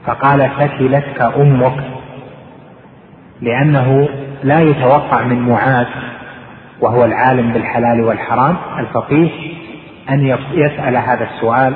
فقال 0.05 0.49
ثكلتك 0.59 1.21
أمك 1.21 1.83
لأنه 3.41 4.09
لا 4.43 4.59
يتوقع 4.59 5.23
من 5.23 5.39
معاذ 5.39 5.87
وهو 6.81 7.05
العالم 7.05 7.53
بالحلال 7.53 8.01
والحرام 8.01 8.55
الفقيه 8.79 9.29
أن 10.09 10.37
يسأل 10.53 10.97
هذا 10.97 11.23
السؤال. 11.23 11.73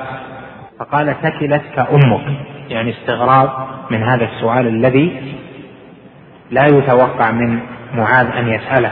فقال 0.80 1.16
ثكلتك 1.24 1.80
أمك 1.80 2.22
يعني 2.70 2.90
استغراب 2.92 3.50
من 3.92 4.04
هذا 4.04 4.26
السؤال 4.26 4.68
الذي 4.68 5.36
لا 6.52 6.66
يتوقع 6.66 7.32
من 7.32 7.60
معاذ 7.96 8.28
أن 8.38 8.48
يسأله. 8.48 8.92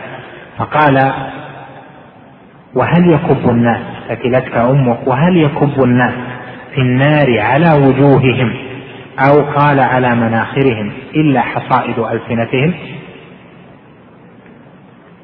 فقال 0.58 1.14
وهل 2.76 3.14
يكب 3.14 3.50
الناس؟ 3.50 3.82
ثكلتك 4.10 4.56
أمك 4.56 5.08
وهل 5.08 5.38
يكب 5.38 5.84
الناس 5.84 6.14
في 6.76 6.82
النار 6.82 7.40
على 7.40 7.88
وجوههم؟ 7.88 8.54
أو 9.20 9.42
قال 9.42 9.80
على 9.80 10.16
مناخرهم 10.16 10.92
إلا 11.16 11.42
حصائد 11.42 12.00
ألسنتهم. 12.00 12.74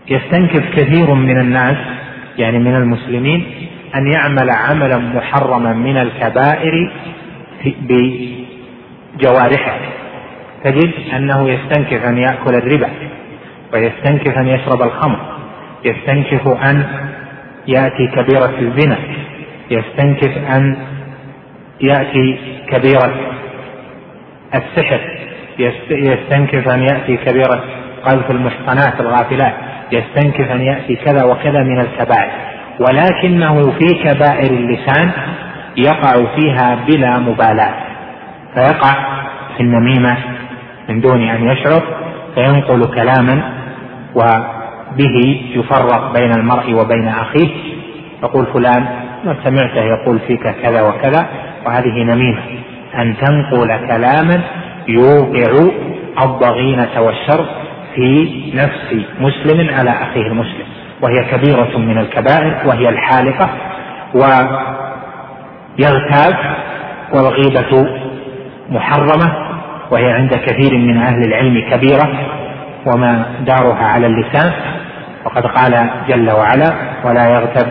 يستنكف 0.09 0.75
كثير 0.75 1.13
من 1.13 1.39
الناس 1.39 1.77
يعني 2.37 2.59
من 2.59 2.75
المسلمين 2.75 3.45
أن 3.95 4.11
يعمل 4.11 4.49
عملا 4.49 4.97
محرما 4.97 5.73
من 5.73 5.97
الكبائر 5.97 6.91
بجوارحه. 9.15 9.79
تجد 10.63 10.93
أنه 11.15 11.49
يستنكف 11.49 12.05
أن 12.05 12.17
يأكل 12.17 12.55
الربا 12.55 12.89
ويستنكف 13.73 14.37
أن 14.37 14.47
يشرب 14.47 14.81
الخمر 14.81 15.19
يستنكف 15.85 16.47
أن 16.47 16.83
يأتي 17.67 18.07
كبيرة 18.07 18.53
الزنا 18.59 18.97
يستنكف 19.71 20.37
أن 20.37 20.77
يأتي 21.81 22.37
كبيرة 22.71 23.13
السحر 24.55 24.99
يستنكف 25.89 26.67
أن 26.67 26.83
يأتي 26.83 27.17
كبيرة 27.17 27.63
قذف 28.05 28.31
المحصنات 28.31 28.99
الغافلات 28.99 29.53
يستنكف 29.91 30.51
أن 30.51 30.61
يأتي 30.61 30.95
كذا 30.95 31.25
وكذا 31.25 31.63
من 31.63 31.79
الكبائر. 31.79 32.31
ولكنه 32.79 33.71
في 33.71 33.93
كبائر 34.03 34.51
اللسان 34.51 35.11
يقع 35.77 36.35
فيها 36.35 36.75
بلا 36.87 37.19
مبالاة. 37.19 37.73
فيقع 38.55 38.93
في 39.57 39.63
النميمة 39.63 40.17
من 40.89 41.01
دون 41.01 41.29
أن 41.29 41.47
يشعر 41.47 41.83
فينقل 42.35 42.85
كلاما 42.85 43.53
وبه 44.15 45.41
يفرق 45.55 46.13
بين 46.13 46.31
المرء 46.31 46.73
وبين 46.73 47.07
أخيه. 47.07 47.49
يقول 48.23 48.45
فلان 48.53 48.85
ما 49.25 49.35
سمعته 49.43 49.81
يقول 49.81 50.19
فيك 50.27 50.55
كذا 50.63 50.81
وكذا 50.81 51.27
وهذه 51.65 52.03
نميمة. 52.03 52.41
أن 52.95 53.15
تنقل 53.17 53.87
كلاما 53.87 54.41
يوقع 54.87 55.69
الضغينة 56.23 57.01
والشر 57.01 57.45
في 57.95 58.29
نفس 58.55 59.05
مسلم 59.19 59.69
على 59.75 59.89
أخيه 59.89 60.21
المسلم 60.27 60.65
وهي 61.01 61.23
كبيرة 61.31 61.77
من 61.77 61.97
الكبائر 61.97 62.57
وهي 62.65 62.89
الحالقة 62.89 63.49
ويغتاب 65.79 66.35
والغيبة 67.13 67.87
محرمة 68.69 69.49
وهي 69.91 70.11
عند 70.11 70.33
كثير 70.35 70.77
من 70.77 70.97
أهل 70.97 71.21
العلم 71.27 71.69
كبيرة 71.71 72.09
وما 72.85 73.25
دارها 73.45 73.85
على 73.85 74.07
اللسان 74.07 74.51
وقد 75.25 75.45
قال 75.45 75.89
جل 76.07 76.31
وعلا 76.31 76.73
ولا 77.05 77.29
يغتب 77.29 77.67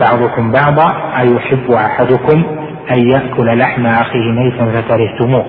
بعضكم 0.00 0.52
بعضا 0.52 0.92
أيحب 1.18 1.70
أحدكم 1.70 2.44
أن 2.90 3.08
يأكل 3.08 3.58
لحم 3.58 3.86
أخيه 3.86 4.30
ميتا 4.32 4.72
فكرهتموه 4.72 5.46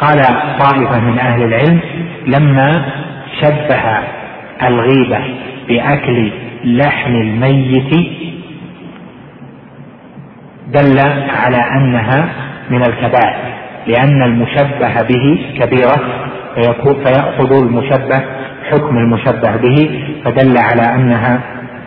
قال 0.00 0.18
طائفة 0.58 1.00
من 1.00 1.18
أهل 1.18 1.42
العلم 1.42 1.80
لما 2.26 2.84
شبه 3.40 3.98
الغيبة 4.62 5.20
بأكل 5.68 6.30
لحم 6.64 7.14
الميت 7.14 7.94
دل 10.68 10.98
على 11.44 11.56
أنها 11.56 12.28
من 12.70 12.82
الكبائر 12.82 13.54
لأن 13.86 14.22
المشبه 14.22 15.02
به 15.02 15.38
كبيرة 15.60 16.00
فيأخذ 16.54 17.62
المشبه 17.62 18.22
حكم 18.70 18.96
المشبه 18.98 19.56
به 19.56 20.00
فدل 20.24 20.58
على 20.58 20.94
أنها 20.94 21.40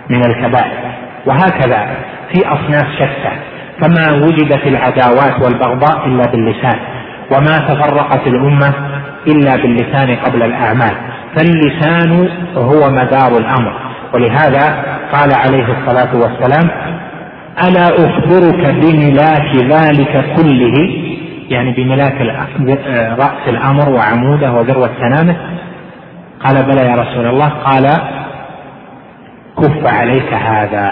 من 0.10 0.26
الكبائر. 0.26 0.92
وهكذا 1.26 1.98
في 2.34 2.48
أصناف 2.48 2.88
شتى. 2.96 3.51
فما 3.82 4.12
وجدت 4.12 4.68
العداوات 4.68 5.44
والبغضاء 5.44 6.08
إلا 6.08 6.32
باللسان 6.32 6.80
وما 7.32 7.58
تفرقت 7.60 8.28
الأمة 8.28 8.74
إلا 9.28 9.56
باللسان 9.56 10.16
قبل 10.16 10.44
الأعمال. 10.44 10.96
فاللسان 11.38 12.30
هو 12.56 12.90
مدار 12.90 13.38
الأمر. 13.38 13.74
ولهذا 14.14 14.86
قال 15.14 15.34
عليه 15.34 15.66
الصلاة 15.66 16.16
والسلام 16.16 16.70
ألا 17.68 17.86
أخبرك 17.88 18.76
بملاك 18.76 19.56
ذلك 19.56 20.26
كله؟ 20.36 20.90
يعني 21.50 21.72
بملاك 21.72 22.22
رأس 23.20 23.48
الأمر 23.48 23.90
وعموده 23.90 24.52
وذروة 24.52 24.90
سنامه. 25.00 25.36
قال 26.44 26.64
بلى 26.64 26.88
يا 26.88 26.96
رسول 26.96 27.26
الله. 27.28 27.50
قال 27.50 27.88
كف 29.58 29.94
عليك 29.94 30.34
هذا. 30.34 30.92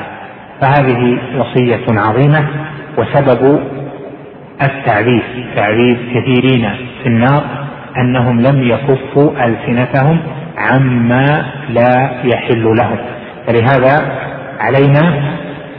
فهذه 0.61 1.17
وصية 1.37 1.85
عظيمة. 1.89 2.47
وسبب 2.97 3.59
التعذيب 4.61 5.21
تعذيب 5.55 5.97
كثيرين 6.13 6.69
في 7.03 7.07
النار 7.09 7.43
أنهم 7.97 8.41
لم 8.41 8.63
يكفوا 8.63 9.31
ألسنتهم 9.45 10.19
عما 10.57 11.45
لا 11.69 12.11
يحل 12.23 12.63
لهم. 12.79 12.97
فلهذا 13.47 14.11
علينا 14.59 15.13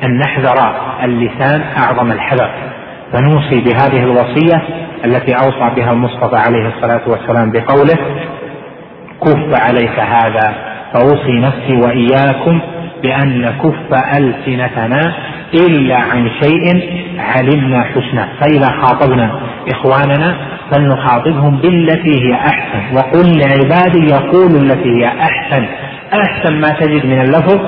أن 0.05 0.19
نحذر 0.19 0.75
اللسان 1.05 1.63
أعظم 1.77 2.13
الحذر 2.13 2.51
فنوصي 3.13 3.61
بهذه 3.61 4.03
الوصية 4.05 4.63
التي 5.05 5.35
أوصى 5.35 5.75
بها 5.77 5.93
المصطفى 5.93 6.37
عليه 6.37 6.69
الصلاة 6.69 7.01
والسلام 7.07 7.51
بقوله 7.53 7.97
كف 9.25 9.61
عليك 9.61 9.99
هذا 10.01 10.55
فأوصي 10.93 11.33
نفسي 11.33 11.77
وإياكم 11.85 12.61
بأن 13.03 13.41
نكف 13.41 13.95
ألسنتنا 14.17 15.15
إلا 15.55 15.97
عن 15.97 16.31
شيء 16.43 16.91
علمنا 17.19 17.85
حسنه. 17.85 18.29
فإذا 18.41 18.69
خاطبنا 18.83 19.41
إخواننا 19.73 20.37
فلنخاطبهم 20.71 21.57
بالتي 21.57 22.25
هي 22.25 22.35
أحسن. 22.35 22.97
وقل 22.97 23.39
لعبادي 23.39 24.11
يقول 24.11 24.57
التي 24.57 24.89
هي 24.89 25.09
أحسن. 25.09 25.67
أحسن 26.13 26.61
ما 26.61 26.69
تجد 26.69 27.07
من 27.07 27.21
اللفظ 27.21 27.61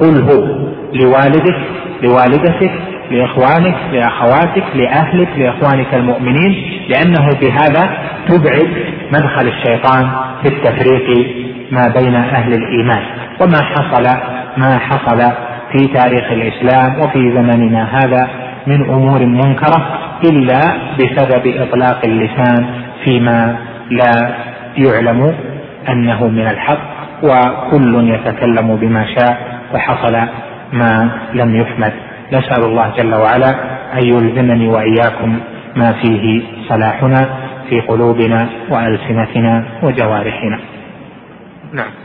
قله 0.00 0.68
لوالدك 0.94 1.56
لوالدتك 2.02 2.72
لإخوانك 3.10 3.76
لأخواتك 3.92 4.64
لأهلك 4.74 5.28
لإخوانك 5.36 5.94
المؤمنين. 5.94 6.82
لأنه 6.88 7.28
بهذا 7.40 7.98
تبعد 8.28 8.68
مدخل 9.12 9.48
الشيطان 9.48 10.10
في 10.42 10.48
التفريق 10.48 11.26
ما 11.70 11.92
بين 12.00 12.14
أهل 12.14 12.52
الإيمان. 12.52 13.02
وما 13.40 13.62
حصل 13.62 14.04
ما 14.56 14.78
حصل 14.78 15.51
في 15.72 15.86
تاريخ 15.86 16.32
الإسلام 16.32 17.00
وفي 17.00 17.32
زمننا 17.32 17.98
هذا 17.98 18.28
من 18.66 18.90
أمور 18.90 19.26
منكرة 19.26 19.98
إلا 20.24 20.60
بسبب 20.98 21.46
إطلاق 21.46 22.04
اللسان 22.04 22.66
فيما 23.04 23.56
لا 23.90 24.34
يعلم 24.76 25.34
أنه 25.88 26.28
من 26.28 26.46
الحق 26.46 26.92
وكل 27.22 28.08
يتكلم 28.08 28.76
بما 28.76 29.06
شاء 29.06 29.62
فحصل 29.72 30.16
ما 30.72 31.10
لم 31.34 31.56
يحمد. 31.56 31.92
نسأل 32.32 32.64
الله 32.64 32.92
جل 32.98 33.14
وعلا 33.14 33.50
أن 33.94 34.06
يلزمني 34.06 34.68
وإياكم 34.68 35.38
ما 35.76 35.92
فيه 35.92 36.42
صلاحنا 36.68 37.28
في 37.68 37.80
قلوبنا 37.80 38.48
وألسنتنا 38.70 39.64
وجوارحنا. 39.82 40.58
نعم. 41.72 42.01